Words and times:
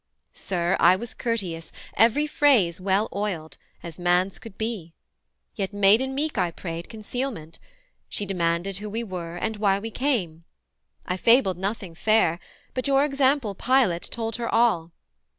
Sir, 0.33 0.75
I 0.79 0.95
was 0.95 1.13
courteous, 1.13 1.71
every 1.95 2.25
phrase 2.25 2.81
well 2.81 3.07
oiled, 3.13 3.59
As 3.83 3.99
man's 3.99 4.39
could 4.39 4.57
be; 4.57 4.95
yet 5.53 5.73
maiden 5.73 6.15
meek 6.15 6.39
I 6.39 6.49
prayed 6.49 6.89
Concealment: 6.89 7.59
she 8.09 8.25
demanded 8.25 8.77
who 8.77 8.89
we 8.89 9.03
were, 9.03 9.35
And 9.37 9.57
why 9.57 9.77
we 9.77 9.91
came? 9.91 10.43
I 11.05 11.17
fabled 11.17 11.59
nothing 11.59 11.93
fair, 11.93 12.39
But, 12.73 12.87
your 12.87 13.05
example 13.05 13.53
pilot, 13.53 14.01
told 14.01 14.37
her 14.37 14.49
all. 14.51 14.91